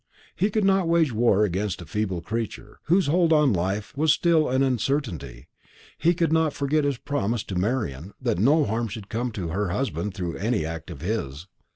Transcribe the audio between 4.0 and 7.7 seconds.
still an uncertainty; he could not forget his promise to